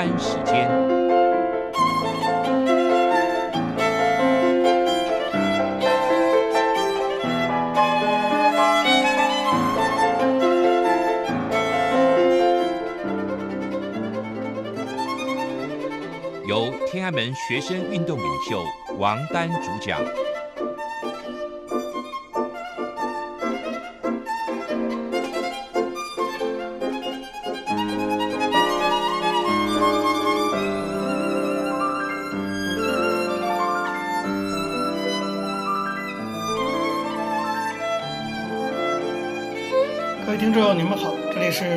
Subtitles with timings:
[0.00, 0.66] 丹时间，
[16.46, 18.64] 由天安门学生运动领袖
[18.96, 20.00] 王丹主讲。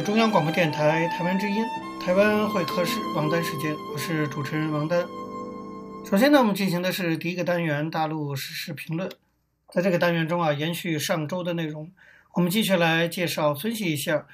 [0.06, 1.64] 中央广播电台台湾之音，
[2.02, 5.08] 台湾会客室王丹时间，我是主持人王丹。
[6.06, 9.10] 首先呢，我们进行的是第一个单元大陆时事评论。
[9.72, 11.90] 在这个单元中啊，延续上周的内容，
[12.34, 14.28] 我们继续来介绍分析一下，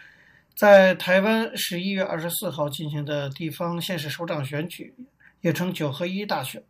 [0.56, 4.96] 在台湾十一月二十四号进行的地方县市首长选举，
[5.42, 6.64] 也称九合一大选。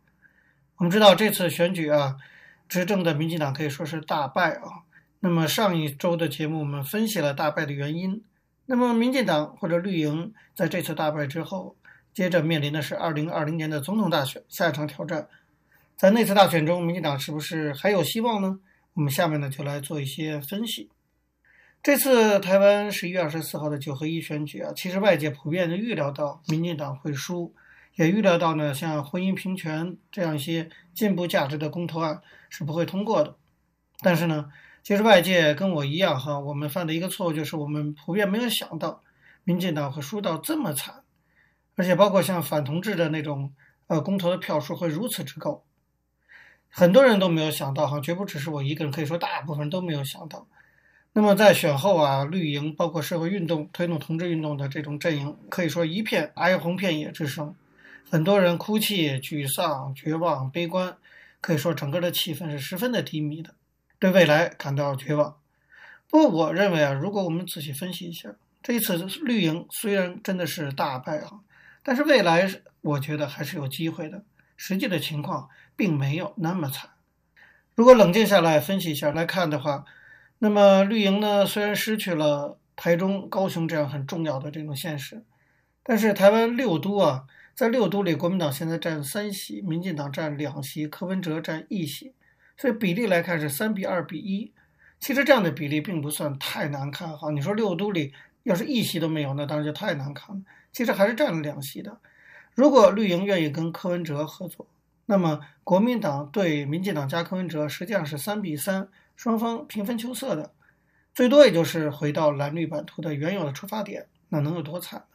[0.76, 2.16] 我们知道这次选举啊，
[2.68, 4.84] 执政的民进党可以说是大败啊。
[5.20, 8.22] 那么上一周的节目，我们分析了大败的原因。
[8.70, 11.74] 那么民进党或者绿营在这次大败之后，
[12.14, 15.26] 接着面临的是二零二零年的总统大选，下一场挑战。
[15.96, 18.60] 在那次大选中，民进党是不是还有希望呢？
[18.94, 20.88] 我们下面呢就来做一些分析。
[21.82, 27.52] 这次台湾十一月二十四号的九合一选举啊，其实外界普遍的预料到民进党会输，
[27.96, 33.34] 也预料到呢，像婚姻平权这样一些进步价值的公投案是不会通过的。
[33.98, 34.48] 但是呢，
[34.82, 39.02] 其实外界跟我一样哈，我们犯的一个错误就是我们普遍没有想到，
[39.44, 41.04] 民进党会输到这么惨，
[41.76, 43.52] 而且包括像反同志的那种
[43.86, 45.62] 呃公投的票数会如此之高，
[46.68, 50.46] 很多人都没有想到哈，绝不只是我一个人，可以说大部分人都没有想到。
[51.12, 57.54] 那么在选后啊，绿营包括社会运动推动同志运动的这种阵营，可以说一片哀鸿遍野之声，
[58.08, 60.96] 很多人哭泣、沮丧、绝望、悲观，
[61.40, 63.54] 可以说整个的气氛是十分的低迷的。
[64.00, 65.36] 对未来感到绝望。
[66.08, 71.40] 不过，我认为啊，如果我们仔细分析一下，这一次绿营虽然真的是大败啊，
[71.84, 72.50] 但是未来
[72.80, 74.24] 我觉得还是有机会的。
[74.56, 76.90] 实际的情况并没有那么惨。
[77.74, 79.84] 如果冷静下来分析一下来看的话，
[80.38, 85.22] 那么绿营呢，虽然失去了台中、高雄这样很重要的这种现实，
[85.82, 87.24] 但是台湾六都啊，
[87.54, 92.14] 在六都里，国民党现在占三席，民进党占两席，柯文哲占一席。
[92.60, 94.52] 所以比例来看是三比二比一，
[95.00, 97.30] 其实这样的比例并不算太难看哈。
[97.30, 98.12] 你说六都里
[98.42, 100.42] 要是一席都没有，那当然就太难看了。
[100.70, 101.96] 其实还是占了两席的。
[102.54, 104.66] 如果绿营愿意跟柯文哲合作，
[105.06, 110.52] 那么国民党对民进党加柯文哲实际上是三比三，双方平分秋色的，
[111.14, 115.06] 最多也就是回到蓝绿版图的原有的出发点，那能有多惨呢？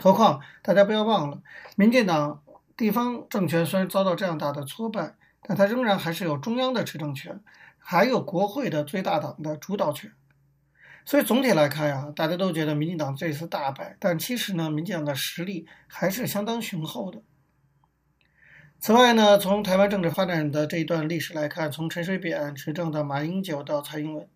[0.00, 1.42] 何况大家不要忘了，
[1.74, 2.40] 民进党
[2.76, 5.16] 地方政权虽然遭到这样大的挫败。
[5.48, 7.40] 但他仍然还是有中央的执政权，
[7.78, 10.10] 还有国会的最大党的主导权，
[11.04, 17.22] 所以总体来看呀，大家都觉得民进党这次大败，但其实呢，民进党的实力还是相当雄厚的。
[18.80, 24.28] 此外呢，从台湾政治发展的这一段历史来看，从陈水扁执政到马英九到蔡英文，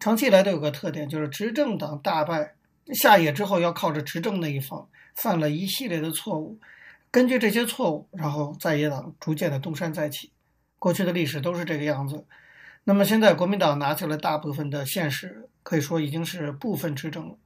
[0.00, 2.54] 长期以来都有个特点，就是执政党大败
[2.94, 6.58] 下野之后，要靠着执政那一方犯了一系列的错误，
[7.10, 10.32] 根据这些错误，然后在野党逐渐的东山再起。
[10.78, 12.24] 过去的历史都是这个样子，
[12.84, 17.36] 那么现在国民党拿下了大部分的县市，可以说已经是部分执政了。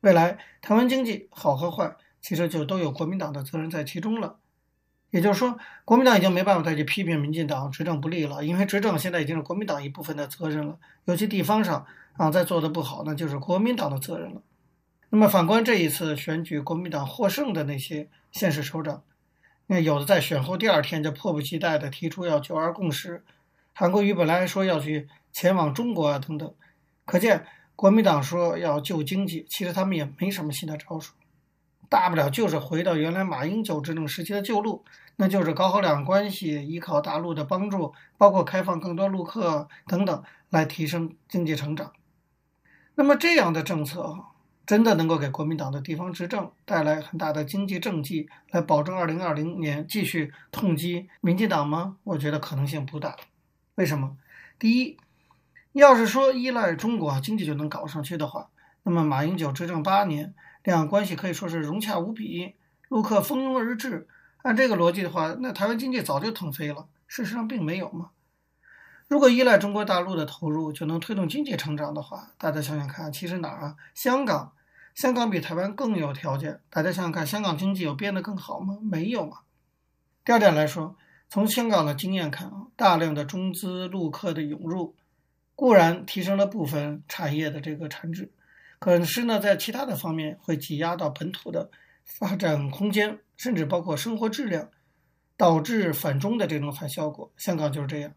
[0.00, 4.36] 未来台湾经济好和坏，其实就都有国民党的责任在其中了。
[5.10, 10.78] 也就是说，国民党已经没办法再去批评民进党执政不力了，因为执政现在已经是国民党一部分的责任了。
[11.04, 14.42] 尤其地方上啊，再做的不好，那就是国民党的责任了。
[15.10, 19.02] 那么反观这一次选举，国民党获胜的那些县市首长。
[19.72, 23.24] 那有的在选后第二天就迫不及待地提出要九二共识，
[23.72, 26.54] 韩国瑜本来说要去前往中国啊等等，
[27.06, 31.14] 可见国民党说要救经济，其实他们也没什么新的招数，
[31.88, 34.84] 大不了就是回到原来马英九执政时期的旧路，
[35.16, 41.94] 那就是搞好两岸关系，依靠大陆的帮助，包括开放更多陆客等等，来提升经济成长。
[42.94, 44.18] 那么这样的政策。
[44.64, 51.96] 真的能够给国民党的地方执政带来很大的经济政绩，来保证二零二零年继续痛击民进党吗？
[52.04, 53.16] 我觉得可能性不大。
[53.74, 54.16] 为什么？
[54.58, 54.96] 第一，
[55.72, 58.48] 要是说依赖中国经济就能搞上去的话，
[58.84, 60.32] 那么马英九执政八年，
[60.62, 62.54] 两岸关系可以说是融洽无比，
[62.88, 64.06] 陆客蜂拥而至。
[64.42, 66.86] 按这个逻辑的话，那台湾经济早就腾飞了。
[67.06, 68.10] 事实上并没有嘛。
[69.12, 73.76] 如果依赖中国大陆的投入就能推动经济成长的话，大家想想看，其实哪儿啊？
[73.92, 74.54] 香港
[74.94, 76.60] 香港比台湾更有条件。
[76.70, 78.78] 大家想想看，香港经济有变得更好吗？
[78.80, 79.40] 没有嘛。
[80.24, 80.96] 第二点来说，
[81.28, 84.96] 从香港的经验看啊，大量的中资陆客的涌入，
[85.54, 88.32] 固然提升了部分产业的这个产值，
[88.78, 91.70] 可是呢，在其他的方面会挤压到本土的
[92.06, 94.70] 发展空间，甚至包括生活质量，
[95.36, 97.30] 导致反中的这种反效果。
[97.36, 98.14] 香港就是这样。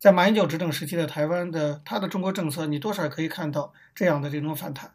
[0.00, 4.94] 在马英九执政时期的台湾的他的中国政策，你多少可以看到这样的这种反弹。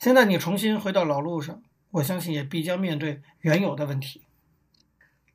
[0.00, 1.62] 现在你重新回到老路上，
[1.92, 4.22] 我相信也必将面对原有的问题。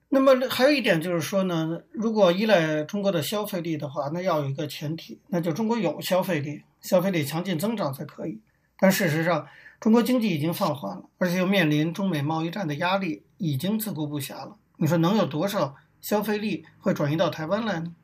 [0.09, 8.41] 那么还有一点就是说呢，如果依赖中国的消费力的话，那要有一个前提，那就中国有消费力，消费力强劲增长才可以。
[8.77, 9.47] 但事实上，
[9.79, 14.57] 中国经济已经放缓了，而且又面临中美贸易战的压力，已经自顾不暇了。
[14.75, 17.95] 你说能有多少消费力会转移到台湾来呢？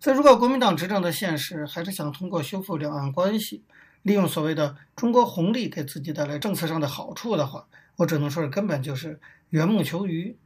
[0.00, 3.64] 所以，如果国民党执政的现实还是想通过修复两岸关系，
[4.02, 7.66] 利用所谓的中国红利给自己带来政策上的好处的话，
[7.96, 9.18] 我只能说是根本就是
[9.50, 10.38] 缘木求鱼。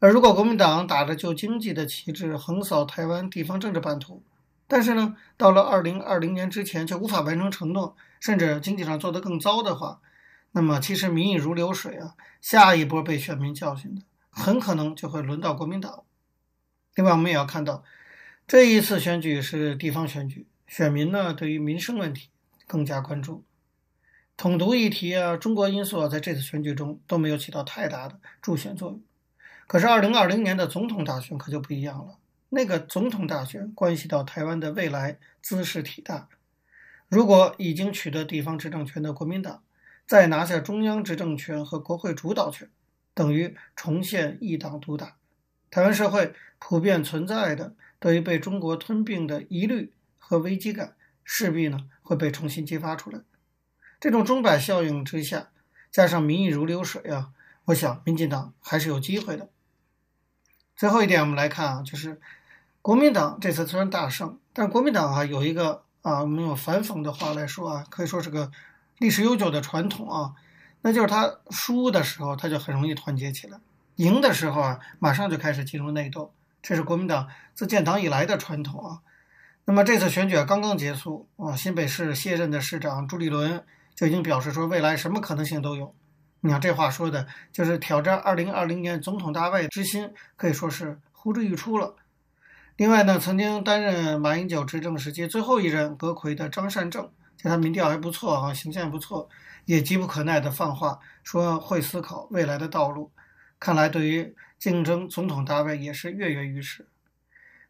[0.00, 4.22] 而如果国民党打着救经济的旗帜横扫台湾地方政治版图，
[4.68, 10.00] 但是呢，到了二零二零年之前却无法完成承诺，甚至经济上做得更糟的话，
[10.52, 16.02] 那么其实民意如流水啊，下一波被选民教训的很可能就会轮到国民党。
[16.96, 17.82] 另外，我们也要看到。
[18.46, 22.28] 这一次选举是地方选举，选民呢对于民生问题
[22.66, 23.42] 更加关注，
[24.36, 29.00] 统独议题啊、中国因素啊，在这次选举中都没有起到太大的助选作用。
[29.66, 32.18] 可是，二零二零年的总统大选可就不一样了。
[32.50, 36.28] 那个总统大选关系到台湾的未来兹事体大。
[37.08, 39.62] 如果已经取得地方执政权的国民党
[40.06, 42.68] 再拿下中央执政权和国会主导权，
[43.14, 45.16] 等于重现一党独大。
[45.70, 47.74] 台湾社会普遍存在的。
[48.04, 53.20] 对于被中国吞并的疑虑和危机感，势必呢会被重新激发出来。
[53.98, 55.48] 这种钟摆效应之下，
[55.90, 57.30] 加上民意如流水啊，
[57.64, 59.48] 我想民进党还是有机会的。
[60.76, 62.20] 最后一点，我们来看啊，就是
[62.82, 68.52] 国民党这次虽然大胜，但国民党啊有一个啊，我们用反讽的话来说啊，可以说是个
[68.98, 70.34] 历史悠久的传统啊，
[70.82, 73.58] 那就是他输的时候他就很容易团结起来，
[73.96, 76.34] 赢的时候啊马上就开始进入内斗。
[76.66, 79.00] 这是国民党自建党以来的传统啊。
[79.66, 83.62] 那么这次选举刚刚结束啊，新北市卸任的市长朱立伦
[83.94, 85.94] 就已经表示说，未来什么可能性都有。
[86.40, 91.96] 你看这话说的，就是挑战二零二零年总统大位之心可以说是呼之欲出了。
[92.76, 99.28] 另外呢，曾经担任马英九执政时期最后一任阁揆的张善政，其他民调还不错啊，形象也不错，
[99.66, 103.10] 也急不可耐地放话说会思考未来的道路。
[103.60, 104.34] 看来对于
[104.64, 106.86] 竞争总统大位也是跃跃欲试，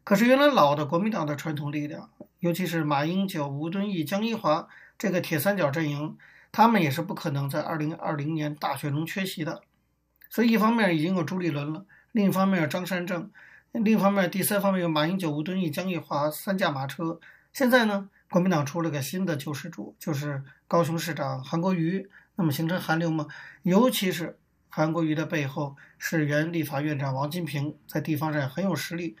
[0.05, 2.09] 可是原来老的国民党的传统力量，
[2.39, 6.17] 尤其是马英九、吴敦义、江宜樺这个铁三角阵营，
[6.53, 9.61] 他们也是不可能在二零二零年大选中缺席的。
[10.29, 13.29] 所以一方面已经有朱立伦了，另一方面有张善政，
[13.73, 17.19] 另一方面第三方面有马英九、吴敦义、江宜樺三驾马车。
[17.51, 23.27] 现在呢，国民党出了个新的救世主，就是高雄市长韩国瑜，那么形成韩流吗？
[23.63, 24.37] 尤其是。
[24.75, 29.15] 韩国瑜的背后是原立法院长王金平，在地方上很有实力。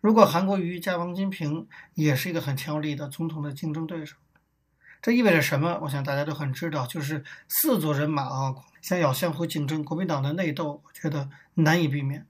[0.00, 4.14] 如果韩国瑜加王金平也是一个很强有力的总统的竞争对手，
[5.02, 5.80] 这意味着什么？
[5.82, 12.24] 我想大家都很知道，就是四组人马啊，想要相互竞争，国民党的内斗，我觉得难以避免。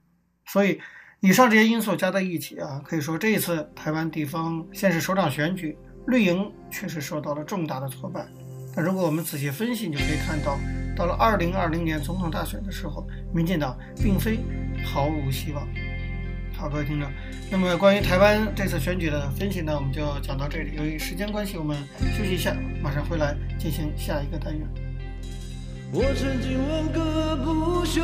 [0.46, 0.80] 所以，
[1.20, 5.76] 以上这些因素加在一起啊，可以说这一次台湾地方县市首长选举，
[6.06, 8.26] 绿营确实受到了重大的挫败。
[8.74, 10.58] 但如果我们仔细分析，你就可以看到。
[11.00, 14.38] 到了二零二零年总统大选的时候，民进党并非
[14.84, 15.66] 毫无希望。
[16.54, 17.10] 好，各位听众，
[17.50, 20.72] 那么关于台湾这次选举的分析呢，我们就讲到这里。
[20.76, 21.74] 由于时间关系，我们
[22.14, 24.68] 休息一下，马上回来进行下一个单元。
[25.90, 28.02] 我曾经问个不休，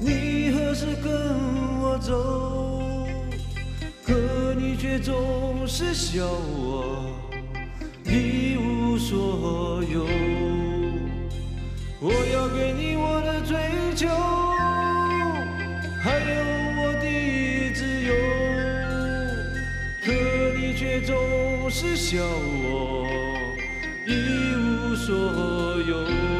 [0.00, 1.12] 你何时跟
[1.82, 3.06] 我走？
[4.04, 7.12] 可你却总是笑我
[8.04, 10.65] 一无所有。
[11.98, 13.56] 我要给你我的追
[13.94, 14.06] 求，
[16.02, 16.44] 还有
[16.76, 17.04] 我的
[17.74, 18.12] 自由，
[20.04, 20.12] 可
[20.58, 21.16] 你却总
[21.70, 23.06] 是笑我
[24.06, 24.12] 一
[24.54, 25.14] 无所
[25.88, 26.35] 有。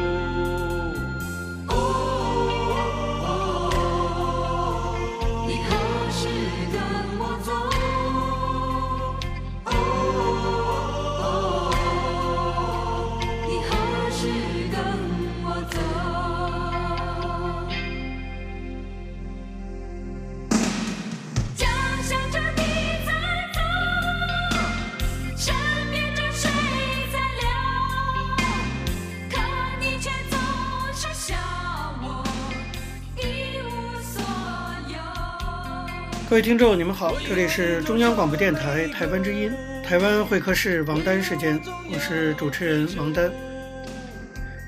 [36.37, 39.51] 各位听众，你们好，这里是中央广播电台台湾之音，
[39.83, 41.59] 台湾会客室王丹时间，
[41.91, 43.31] 我是主持人王丹。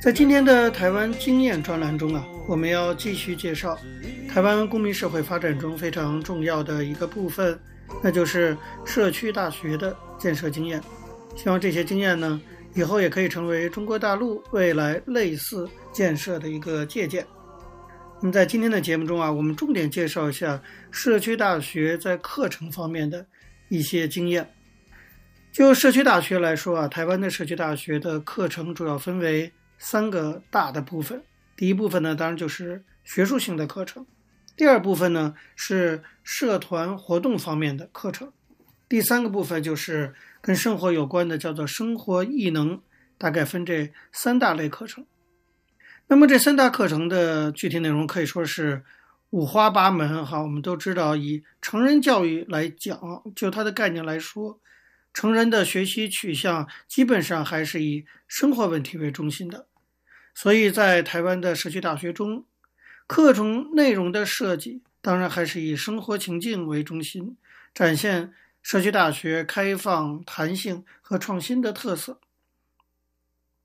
[0.02, 3.78] 在今天的台湾经验专栏中啊，我们要继续介绍
[4.28, 7.60] 台湾公民社会发展中非常重要的一个部分，
[8.02, 10.82] 那就是社区大学的建设经验。
[11.36, 12.42] 希望这些经验呢，
[12.74, 17.24] 以后也可以成为中国大陆未来类似建设的一个借鉴。
[18.22, 20.62] 那么在今天的节目中啊，我们重点介绍一下
[20.92, 23.26] 社区大学在课程方面的
[23.70, 24.54] 一些经验。
[25.54, 31.24] 就社区大学来说啊，台湾的社区大学的课程主要分为三个大的部分，
[31.56, 34.04] 第一部分呢，当然就是学术性的课程；
[34.58, 38.28] 第二部分呢是社团活动方面的课程；
[38.90, 42.82] 第三个部分就是跟生活有关的，叫做生活艺能。
[43.18, 45.06] 大概分这三大类课程。
[46.12, 48.84] 那么这三大课程的具体内容可以说是
[49.30, 50.42] 五花八门哈。
[50.42, 53.00] 我们都知道，以成人教育来讲，
[53.36, 54.60] 就它的概念来说，
[55.14, 59.68] 成人的学习取向基本上还是以生活问题为中心的。
[60.34, 62.44] 所以在台湾的社区大学中，
[63.06, 67.38] 课程内容的设计当然还是以生活情境为中心，
[67.72, 72.20] 展现社区大学开放、弹性和创新的特色。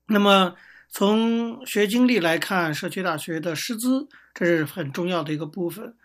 [0.05, 0.53] 那么
[0.89, 5.95] 从学经历来看，社区大学的师资这是很重要的一个部分。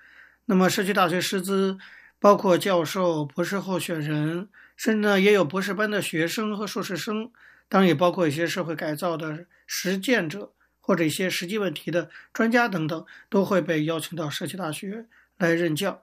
[0.47, 1.79] 那么社区大学师资
[2.19, 7.31] 包括教授、博士候选人，甚至呢也有博士班的学生和硕士生，
[7.69, 10.53] 当然也包括一些社会改造的实践者。
[10.83, 15.07] 或者一些实际问题的专家等等，都会被邀请到社区大学
[15.37, 16.03] 来任教。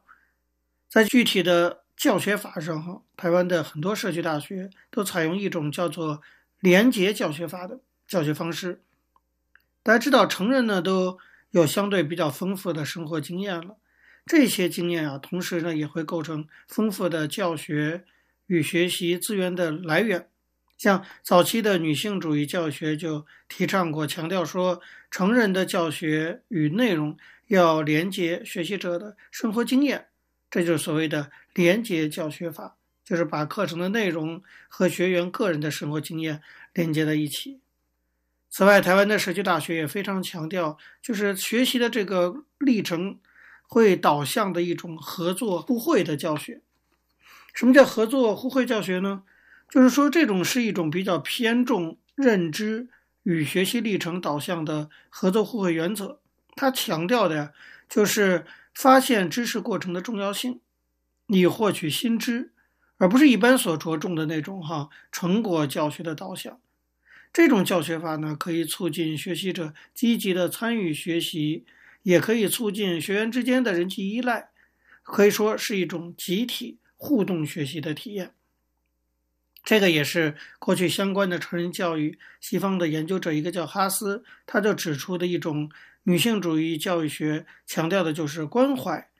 [0.88, 6.22] 在具体的教学法上，哈，台湾的很多社区大学都采用一种叫做
[6.62, 8.82] 连结教学法的教学方式。
[9.84, 11.18] 大家知道，成人呢都
[11.52, 13.78] 有相对比较丰富的生活经验了，
[14.26, 18.04] 这些经验啊，同时呢也会构成丰富的教学
[18.48, 20.28] 与学习资源的来源。
[20.78, 30.08] 像早期的女性主义教学就提倡过，强调说，成人的教学与内容要连接学习者的生活经验，
[30.52, 37.60] 这就是所谓的连接教学法，就是把课程的内容和学员个人的生活经验连接在一起。
[38.50, 43.20] 此外，台湾的社区大学也非常强调，就是学习的这个历程
[43.68, 46.62] 会导向的一种合作互惠的教学。
[47.54, 49.24] 什么叫合作互惠教学呢？
[49.70, 52.88] 就是说，这种是一种比较偏重认知
[53.24, 56.22] 与学习历程导向的合作互惠原则。
[56.56, 57.52] 它强调的呀，
[57.90, 60.62] 就是发现知识过程的重要性，
[61.28, 62.54] 以获取新知，
[62.98, 66.60] 而不是一般所着重的那种哈成果教学的导向。
[67.38, 71.66] 这种教学法呢，可以促进学习者积极的参与学习，
[72.02, 74.50] 也可以促进学员之间的人际依赖，
[75.04, 78.34] 可以说是一种集体互动学习的体验。
[79.64, 85.70] 这个也是过去相关的成人教育西方的研究者，一个叫哈斯，他就指出的一种
[86.06, 89.12] 女性主义教育学，强调的就是关怀，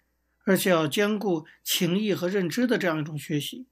[0.44, 3.68] 而且要兼顾情谊和认知的这样一种学习。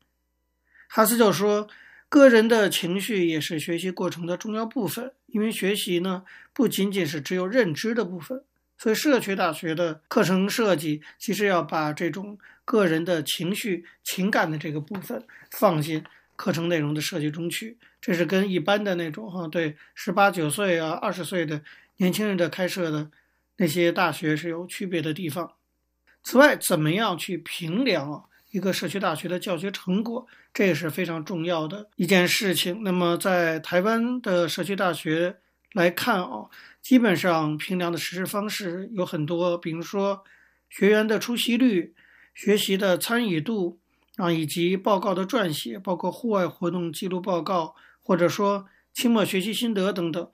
[0.88, 1.68] 哈斯就说，
[2.16, 8.42] 个人的情绪也是学习过程的重要部分，因为学习呢不仅仅是只有认知的部分，
[8.78, 16.02] 所以社区大学的课程设计其实要把这种个人的情绪、情感的这个部分放进。
[16.38, 21.62] 课程内容的设计中去，这是跟一般的那种哈，对十八九岁啊、二十岁的
[21.98, 23.10] 年轻人的开设的
[23.58, 25.54] 那些大学是有区别的地方。
[26.24, 32.82] 此外，怎么样去评量一个社区大学的教学成果，这也是非常重要的一件事情。
[32.84, 35.36] 那么，在台湾的社区大学
[35.74, 36.46] 来看啊，
[36.82, 40.24] 基本上评量的实施方式有很多，比如说
[40.70, 41.94] 学员的出席率、
[42.34, 43.78] 学习的参与度。
[44.18, 50.32] 啊，以及报告的撰写，包括户外活动记录报告，或者说期末学习心得等等。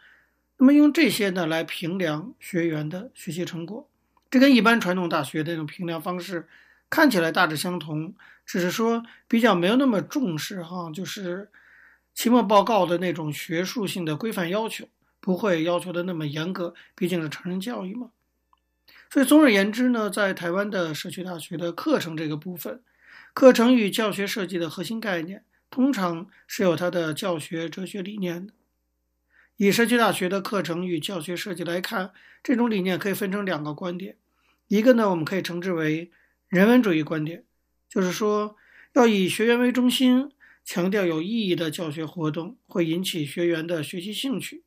[0.58, 3.90] 那么用这些呢来评量学员的学习成果，
[4.30, 6.48] 这跟一般传统大学的那种评量方式
[6.92, 8.14] 看起来大致相同，
[8.46, 11.50] 只是说比较没有那么重视哈，就是
[12.14, 14.88] 期末报告的那种学术性的规范要求，
[15.22, 18.12] 不会要求的那么严格，毕竟是成人教育嘛。
[19.10, 22.84] 所以总而言之呢，在台湾的社区大学的课程这个部分。
[23.34, 28.54] 课程与教学设计的核心概念，通常是有它的教学哲学理念的。
[29.56, 32.12] 以社区大学的课程与教学设计来看，
[32.44, 34.18] 这种理念可以分成两个观点。
[34.68, 36.12] 一个呢，我们可以称之为
[36.52, 37.46] 人文主义观点，
[37.88, 38.58] 就是说
[38.92, 40.30] 要以学员为中心，
[40.66, 44.66] 强调有意义的教学活动会引起学员的学习兴趣。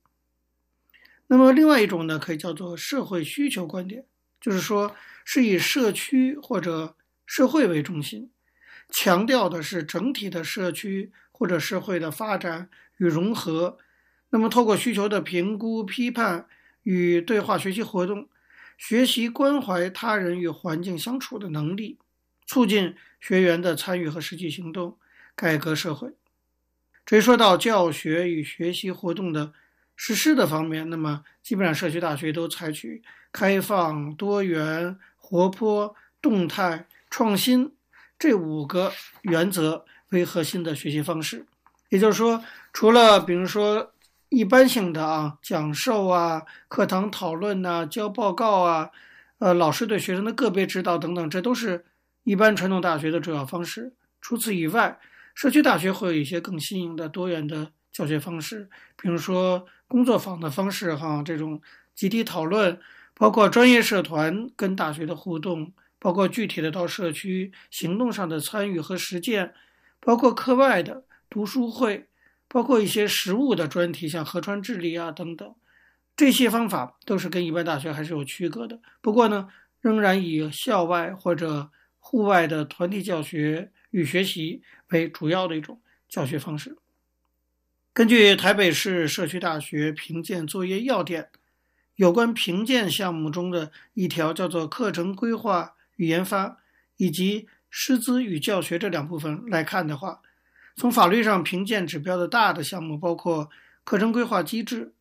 [1.27, 4.07] 那么另外一种呢，可以叫做社会需求观点，
[4.41, 8.31] 就是说是以社区或者社会为中心，
[8.89, 13.77] 强调的是整体的社区或者社会的发展与融合。
[14.31, 16.47] 那么，透过需求的评估、批判
[16.85, 18.31] 与对话学习活动，
[18.77, 21.99] 学习关怀他人与环境相处的能力，
[22.47, 24.99] 促进学员的参与和实际行动，
[25.35, 26.13] 改革社会。
[27.07, 29.53] 至于说到教学与学习活动的
[29.95, 37.73] 实施的方面，那么基本上社区大学都采取开放、多元、活泼、动态、创新
[38.19, 41.47] 这五个原则为核心的学习方式。
[41.91, 43.94] 也就是说，除了比如说
[44.29, 48.91] 一般性的啊讲授啊、课堂讨论呐、交报告啊、
[49.39, 51.85] 呃老师对学生的个别指导等等，这都是
[52.25, 53.93] 一般传统大学的主要方式。
[54.21, 54.99] 除此以外，
[55.35, 61.61] 社区大学会有一些更新颖的多元的教学方式，比如说工作坊的方式，哈，这种
[61.95, 62.81] 集体讨论，
[63.15, 69.55] 包括专业社团跟大学的互动，包括具体的到社区行动上的参与和实践，
[70.01, 72.09] 包括课外的读书会，
[72.55, 75.57] 包括一些实物的专题，像河川治理啊等等，
[76.15, 78.79] 这些方法都是跟一般大学还是有区隔的。
[79.01, 79.49] 不过呢，
[79.81, 86.77] 仍然以校外或者户外的团体教学与学习为主要的一种教学方式。
[87.93, 91.31] 根据台北市社区大学评鉴作业要点，
[91.97, 96.59] 有关评鉴项目中的一条叫做课程规划与研发
[96.99, 100.21] 以及师资与教学这两部分来看的话，
[100.77, 103.51] 从法律上评鉴指标的大的项目包括
[103.85, 104.95] 课程规划机制、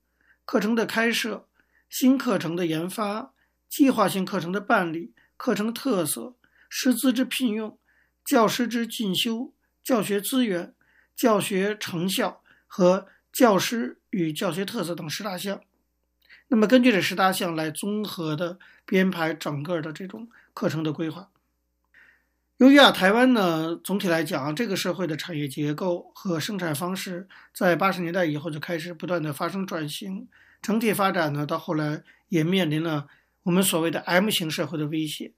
[0.45, 1.47] 课程的开设、
[1.89, 3.33] 新课程的研发、
[3.67, 6.35] 计划性课程的办理、课程特色、
[6.69, 7.77] 师资之聘用。
[8.25, 9.53] 教师之进修、
[9.83, 10.73] 教学资源、
[11.13, 15.59] 教学成效和教师与教学特色等十大项。
[16.47, 21.29] 那么，根据这十大项来综合的编排整个的这种课程的规划。
[22.57, 30.27] 由于啊，台湾呢，总体来讲，这个社会的产业结构和生产方式在八十年代以后就开始不断的发生转型，
[30.61, 33.07] 整体发展呢，到后来也面临了
[33.41, 35.33] 我们所谓的 M 型社会的威胁。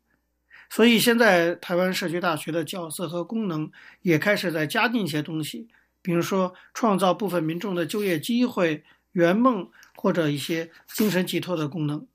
[0.69, 5.69] 所以现在台湾社区大学的角色和功能也开始在加进一些东西，
[6.01, 12.05] 比如说创造部分民众的就业机会、圆梦或者一些精神寄托的功能。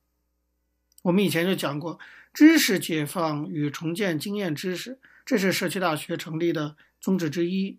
[1.02, 1.98] 我们以前就讲过，
[2.32, 7.78] 知识解放与重建经验知识，这是社区大学成立的宗旨之一。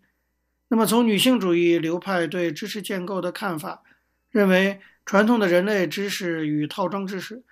[0.68, 3.82] 那么从女性主义流派对知识建构的看法，
[4.30, 7.42] 认为传统的人类知识与套装知识。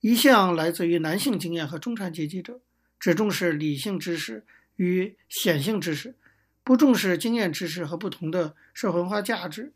[0.00, 2.60] 一向来自于男性经验和中产阶级者，
[3.00, 4.44] 只重视理性知识
[4.76, 6.14] 与显性知识，
[6.62, 9.72] 不重视经验知识和不同的社会文化价值，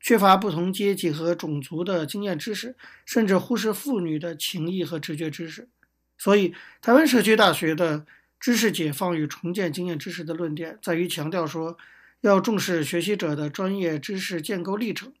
[0.00, 2.76] 缺乏不同阶级和种族的经验知识，
[3.06, 5.68] 甚至忽视妇女的情谊和直觉知识。
[6.18, 8.06] 所以，台湾社区大学的
[8.40, 11.76] 知识解放与重建经验知识的论点，在于强调说，
[12.20, 15.12] 要重视学习者的专业知识建构历程，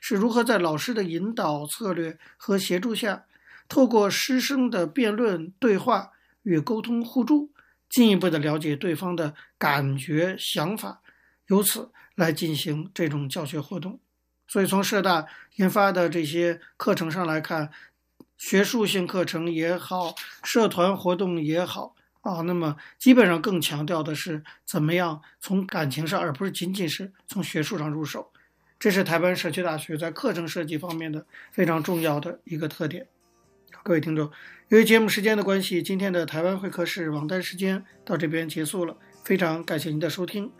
[0.00, 3.24] 是如何在老师的引导策略和协助下。
[3.68, 6.10] 透过师生的辩论、对话
[6.42, 7.50] 与沟通互助，
[7.88, 11.00] 进一步的了解对方的感觉、想法，
[11.46, 13.98] 由此来进行这种教学活动。
[14.46, 17.70] 所以，从社大研发的这些课程上来看，
[18.36, 28.30] 学术性课程也好，社团活动也好啊，那么基本上更强调的是怎么样从感情上，而不是仅仅是从学术上入手。
[28.78, 33.06] 这是台湾社区大学在课程设计方面的非常重要的一个特点。
[33.84, 34.30] 各位听众，
[34.68, 38.96] 由于节目时间的关系，今天的台湾会客室网单时间到这边结束了。
[39.24, 40.50] 非常感谢您的收听。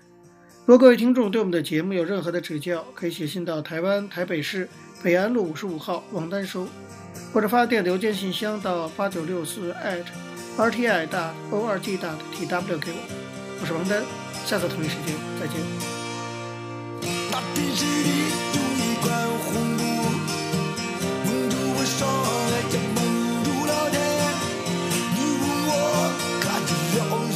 [0.64, 4.68] 如果各位听众对我们的节目有任何的指教，可以写信到台湾台北市
[5.02, 6.68] 北安路五十五号网单收，
[7.32, 9.74] 或者发电邮件信箱到八九六四
[10.58, 12.98] @rti 大 org 大 tw 给我。
[13.60, 14.02] 我是王丹，
[14.44, 15.56] 下次同一时间再见。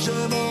[0.06, 0.45] 什么？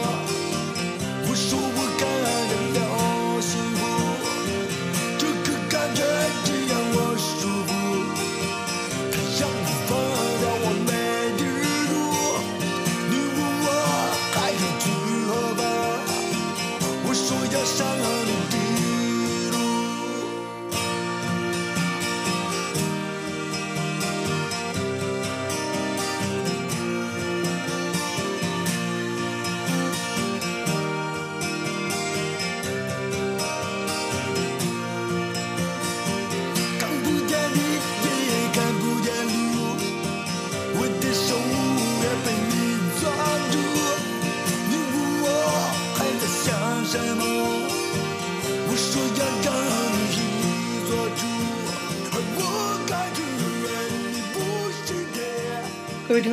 [17.86, 17.96] 方？
[18.00, 18.65] 我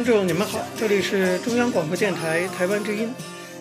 [0.03, 3.09] 听众，你们好，这里是中央广播电台台湾之音，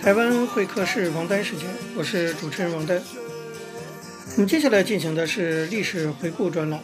[0.02, 3.00] 台湾会客室王丹时间，我是主持人王丹。
[4.34, 6.82] 我们接下来进行的是历史回顾专栏，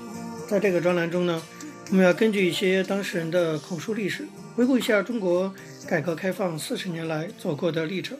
[0.48, 1.41] 在这个专栏中呢，
[1.89, 5.52] 我们要根据一些当事人的口述历史，回顾一下中国
[5.88, 8.15] 改革开放四十年来走过的历程。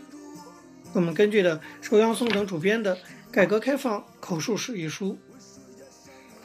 [0.94, 2.96] 我们根据的是欧阳松等主编的
[3.30, 5.16] 《改革开放口述史》一书。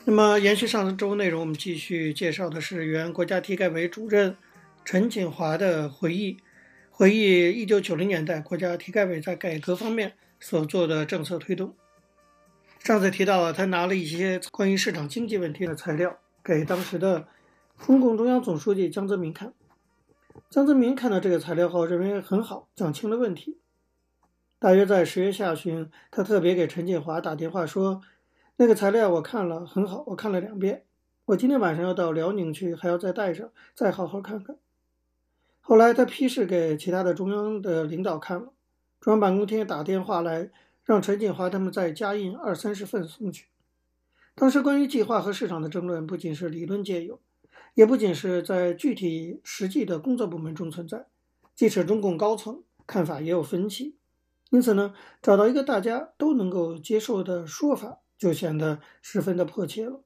[0.04, 4.36] 那么，延续上周内容，我们继续介绍的是原国家体改委主任
[4.84, 6.38] 陈锦华的回忆，
[6.90, 11.74] 回忆一九九零年代国家体改委在改革方面所做的政策推动。
[12.80, 17.28] 上次提到了，他拿了一些关于市场经济问题的材料给当时的
[17.78, 19.54] 中共中央总书记江泽民看。
[20.50, 23.58] 江泽民看到这个材料后，认为很好，讲清了问题。
[24.58, 28.02] 大约在十月下旬，他特别给陈锦华打电话说
[28.56, 30.82] ：“那个材料我看了，很好，我看了两遍。
[31.26, 34.56] 我今天晚上要到辽宁去，还要再带上，再好好看看。”
[35.64, 38.52] 后来他批示给其他的中央的领导看了，
[39.00, 40.50] 中央办公厅打电话来，
[40.84, 43.46] 让陈锦华他们再加印二三十份送去。
[44.34, 47.20] 当时关于计划和市场的争论，不仅是理论界有，
[47.74, 51.06] 也不仅是在具体实际的工作部门中存在，
[51.54, 53.96] 即使中共高层看法也有分歧。
[54.50, 60.02] 因此呢，找到一个大家都能够接受的说法，就显得十分的迫切了。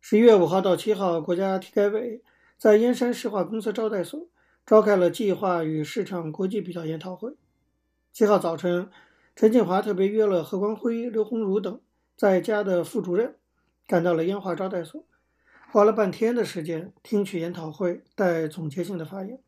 [0.00, 2.22] 十一月五号到七号，国家体改委
[2.60, 4.28] 在燕山石化公司招待所
[4.66, 7.32] 召开了计划与市场国际比较研讨会。
[8.12, 8.90] 七号早晨，
[9.34, 11.80] 陈建华特别约了何光辉、刘鸿儒等
[12.18, 13.36] 在家的副主任，
[13.86, 15.06] 赶到了燕化招待所，
[15.72, 19.40] 花了半天的时间听取研讨会带总结性的发言。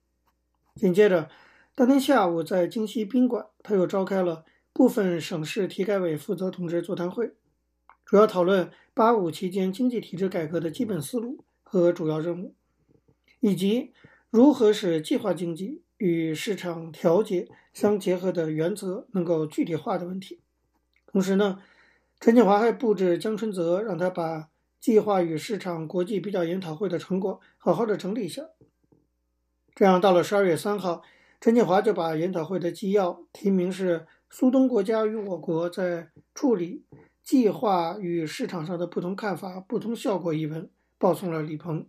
[0.75, 1.29] 紧接着，
[1.75, 7.35] 当天下午，在京西宾馆，他又召开了部分省市体改委负责同志座谈会，
[8.07, 12.55] 主要讨论“八五”期间经济体制改革的基本思路和主要任务，
[13.43, 13.93] 以及
[14.31, 20.41] 如何使计划经济与市场调节相结合的原则能够具体化的问题。
[21.07, 21.61] 同时呢，
[22.21, 24.49] 陈建华还布置江春泽，让他把
[24.81, 28.49] 计划与市场国际比较研讨会的成果好好的整理一下。
[29.75, 31.03] 这样，到了十二月三号。
[31.41, 36.85] 陈建华就把研讨会的纪要题名是“苏东国家与我国在处理
[37.21, 41.89] 计划与市场上的不同看法、不同效果”一文报送了李鹏。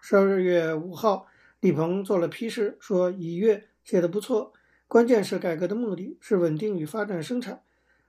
[0.00, 1.26] 十二月五号，
[1.60, 4.52] 李鹏做了批示，说：“乙阅写的不错，
[4.86, 7.62] 关键是改革的目的是稳定与发展生产，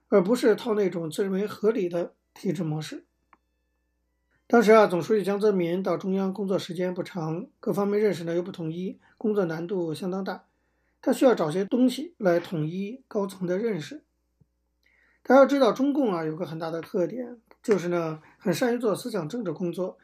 [0.08, 3.04] 而不是套那种自认为合理的体制模式。”
[4.46, 10.44] 当时啊，总书记江泽民到中央工作时间不长，各方面认识呢又不统一，工作难度相当大。
[11.02, 14.02] 他需要找些东西来统一高层的认识。
[15.22, 19.98] 大家要知道，中共啊有个很大的特点，就是呢很善于做思想政治工作，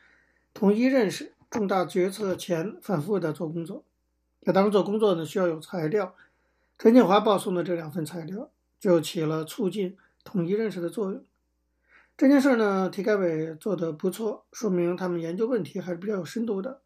[0.55, 3.83] 统一认识，重大决策前反复的做工作。
[4.41, 6.15] 那当然做工作呢需要有材料，
[6.79, 11.25] 陈建华报送的这两份材料就起了促进统一认识的作用。
[12.17, 16.81] 这件事呢，体改委做得不错，说明他们研究问题还是比较有深度的。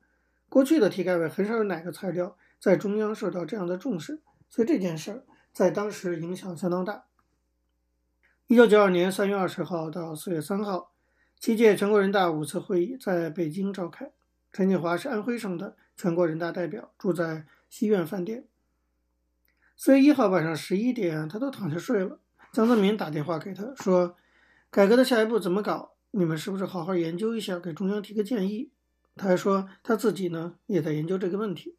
[0.49, 2.37] 过去的体改委很少有哪个材料。
[2.61, 7.05] 在中央受到这样的重视，所以这件事儿在当时影响相当大。
[8.49, 10.93] 一九九二年三月二十号到四月三号，
[11.39, 14.13] 七届全国人大五次会议在北京召开。
[14.53, 18.47] 陈锦华是安徽省的全国人大代表，住在西苑饭店。
[19.77, 22.21] 四月一号晚上十一点，他都躺下睡了。
[22.53, 24.17] 江泽民打电话给他说
[24.71, 25.95] ：“改革的下一步怎么搞？
[26.11, 28.73] 你们是不是好好研究一下，给中央提个建议？”
[29.17, 31.77] 他还说他自己呢也在研究这个问题。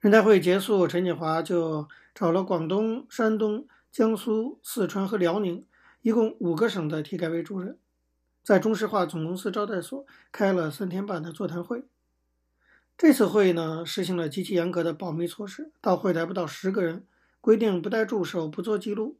[0.00, 5.64] 人大会结束，陈锦华就找了广东、山东、江苏、四川和辽宁，
[6.02, 7.78] 一共五个省的体改委主任，
[8.42, 11.84] 在中石化总公司招待所开了三天半的座谈会。
[12.96, 17.06] 这次会议呢，实行了极其严格的保密措施，到会台不到十个人，
[17.40, 19.18] 规定不带助手，不做记录，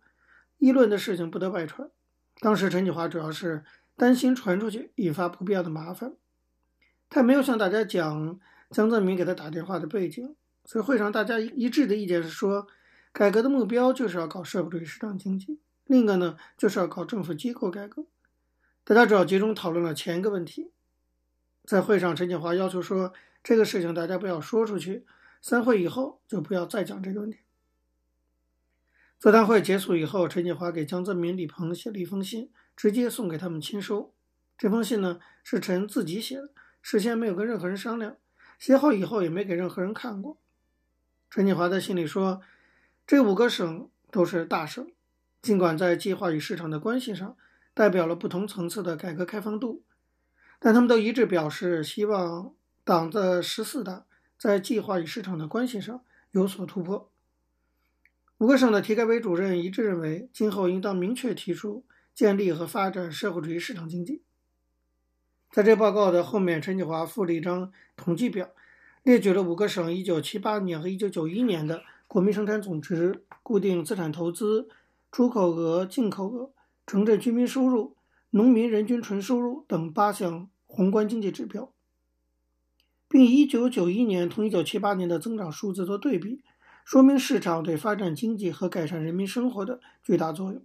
[0.58, 1.90] 议论的事情不得外传。
[2.40, 3.64] 当时陈启华主要是
[3.96, 6.14] 担心传出去引发不必要的麻烦，
[7.08, 8.38] 他没有向大家讲
[8.70, 10.34] 江泽民给他打电话的背景。
[10.66, 12.66] 所以会上大家一致的意见是说，
[13.12, 18.04] 改革的目标就是要搞社会主义市场经济，另一个呢就是要搞政府机构改革。
[18.82, 20.72] 大家主要集中讨论了前一个问题。
[21.64, 23.12] 在会上，陈锦华要求说，
[23.44, 25.06] 这个事情大家不要说出去，
[25.40, 27.38] 散会以后就不要再讲这个问题。
[29.18, 34.12] 座谈会结束以后，陈锦华给江泽民、李鹏写了一封信，直接送给他们签收。
[34.56, 36.48] 这封信呢是陈自己写的，
[36.80, 38.16] 事先没有跟任何人商量，
[38.58, 40.38] 写好以后也没给任何人看过。
[41.28, 42.40] 陈锦华在信里说
[43.06, 44.90] ：“这五个省都是大省，
[45.40, 47.36] 尽管在计划与市场的关系上
[47.74, 49.82] 代表了不同层次的改革开放度，
[50.58, 52.52] 但他们都一致表示希望
[52.84, 54.04] 党的十四大
[54.38, 56.02] 在计划与市场的关系上
[56.32, 57.10] 有所突破。
[58.38, 64.22] 五个省的体改委主任一致认为，今后应当明确提出建立和发展社会主义市场经济。
[65.50, 68.48] 在这报告的后面，陈锦华附了一张统计表，
[69.02, 74.68] 列举了五个省1978年和1991年的国民生产总值、固定资产投资、
[75.12, 76.50] 出口额、进口额、
[76.90, 77.96] 城镇居民收入、
[78.30, 81.72] 农民人均纯收入等八项宏观经济指标，
[83.06, 86.42] 并以1991年同1978年的增长数字做对比，
[86.84, 90.64] 说明市场对发展经济和改善人民生活的巨大作用。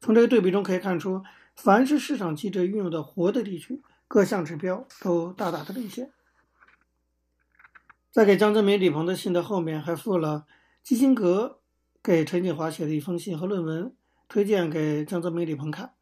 [0.00, 1.22] 从这个对比中可以看出，
[1.54, 6.10] 凡是市场机制运用的活的地区，各项指标都大大的领先。
[8.10, 10.48] 在给江泽民、李鹏的信的后面，还附了
[10.82, 11.60] 基辛格
[12.02, 13.94] 给陈锦华写的一封信和论文，
[14.28, 15.92] 推荐给江泽民、李鹏看。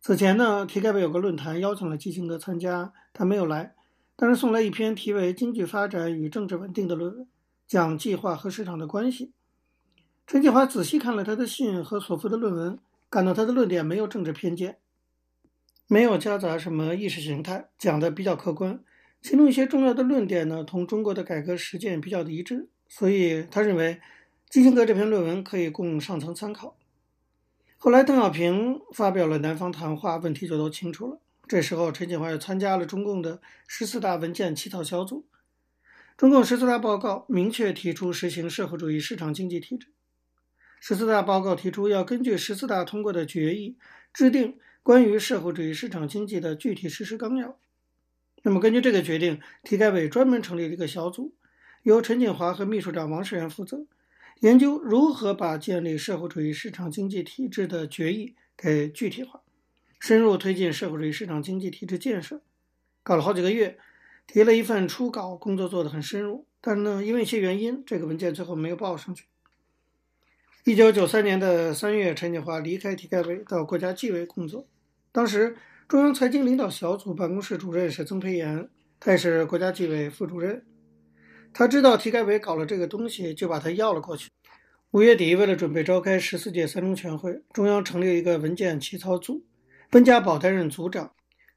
[0.00, 3.74] 此前呢，体改委有个论坛邀请了基辛格参加，他没有来，
[4.16, 7.28] 但是送来一篇题为《经济发展与政治稳定》的论文，
[7.66, 9.32] 讲计划和市场的关系。
[10.26, 12.78] 陈继华仔细看了他的信和所附的论文。
[13.10, 14.78] 感到他的论点没有政治偏见，
[15.86, 18.82] 没有夹杂什么意识形态，讲的比较客观。
[19.22, 24.00] 其中一些重要的论点呢，同中国的改革实践比较的一致，所以他认为
[24.50, 26.76] 基辛格这篇论文可以供上层参考。
[27.84, 31.20] 后来邓小平发表了南方谈话，问题就都清楚了。
[31.46, 35.26] 这时候陈锦华又参加了中共的十四大文件起草小组，
[36.16, 39.88] 中共十四大报告明确提出实行社会主义市场经济体制。
[40.80, 43.76] 十四大报告提出，要根据十四大通过的决议，
[44.14, 47.58] 制定关于社会主义市场经济的具体实施纲要。
[48.44, 51.34] 那么，根据这个决定，体改委专门成立了一个小组，
[51.82, 53.84] 由陈锦华和秘书长王世元负责，
[54.40, 59.40] 研究如何把建立社会主义市场经济体制的决议给具体化，
[59.98, 62.42] 深入推进社会主义市场经济体制建设。
[63.02, 63.78] 搞了好几个月，
[64.26, 69.24] 提了一份初稿，工作做得很深入，但呢，因为一些原因，这个文件最后没有报上去。
[70.64, 74.66] 一九九三年的三月，陈锦华离开体改委，到国家纪委工作。
[75.12, 78.68] 当时，中央财经领导小组办公室主任是曾培炎，
[78.98, 80.64] 他也是国家纪委副主任。
[81.54, 84.28] 他知道体改委搞了这个东西，就把他要了过去。
[84.90, 89.44] 五月底，为了准备召开十四届三中全会，中央成立一个文件起草组，
[89.92, 91.12] 温家宝担任组长，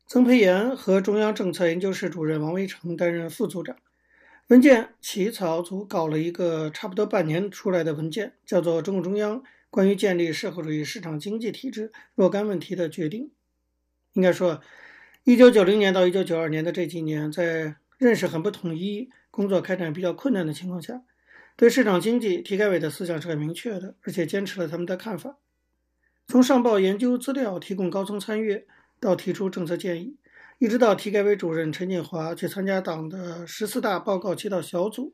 [0.06, 3.76] 曾培炎和中央政策研究室主任王维成担任副组长。
[4.50, 13.26] 文件起草组搞了一个差不多半年出来的文件，叫做《中共中央关于建立社会主义市场经济体制若干问题的决定》。
[14.14, 14.62] 应该说，
[15.24, 21.04] 一九九零年到一九九二年的这几年，在认识很不统一、工作开展比较困难的情况下，
[21.56, 25.38] 对市场经济，体改委的思想是很明确的，而且坚持了他们的看法。
[26.28, 28.66] 从上报研究资料、提供高层参阅，
[29.00, 30.18] 到提出政策建议。
[30.58, 35.14] 一直到体改委主任陈锦华去参加党的十四大报告起草小组，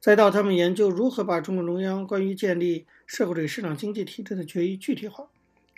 [0.00, 5.28] 再到他们研究如何把中共中央关于建立社会主义市场经济体制的决议具体化，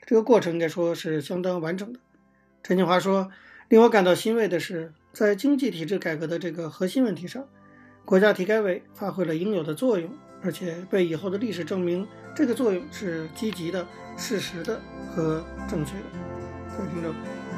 [0.07, 1.99] 这个过程应该说是相当完整的。
[2.63, 3.33] 陈锦华说
[3.69, 7.49] ：“令我感到欣慰的是，在经济体制改革的这个核心问题上，
[8.05, 10.11] 国家体改委发挥了应有的作用，
[10.43, 13.87] 而且被以后的历史证明，这个作用是积极的、
[14.17, 14.81] 事实的
[15.15, 16.05] 和正确的。”
[16.77, 17.13] 各位听众。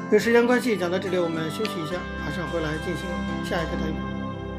[0.05, 3.05] 因为时间关系，讲到这里，我们休息一下，马上回来进行
[3.43, 3.95] 下一个单元。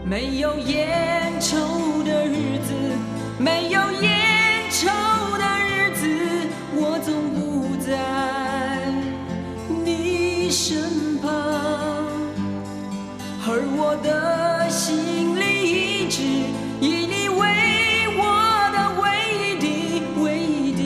[0.05, 1.57] 没有烟抽
[2.03, 2.75] 的日子，
[3.39, 4.89] 没有烟抽
[5.39, 6.07] 的日子，
[6.75, 7.95] 我总不在
[9.85, 11.16] 你身旁，
[13.49, 16.21] 而我的心里一直
[16.81, 17.47] 以你为
[18.19, 18.27] 我
[18.75, 19.07] 的唯
[19.39, 20.83] 一的、唯一的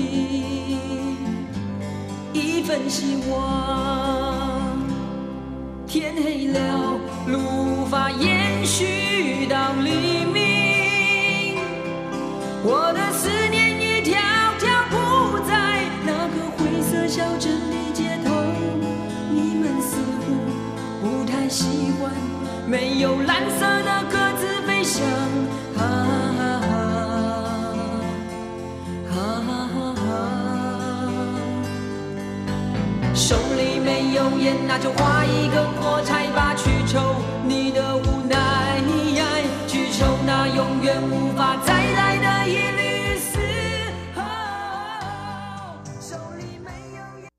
[2.35, 4.77] 一份希望。
[5.87, 7.00] 天黑了，
[22.71, 25.03] 没有蓝色的鸽子飞翔，
[25.77, 25.83] 哈
[26.39, 26.61] 哈
[29.03, 29.99] 哈，
[33.13, 38.81] 手里没有烟，那就画一个火柴吧，去抽你的无奈，
[39.67, 41.80] 去抽那永远无法再。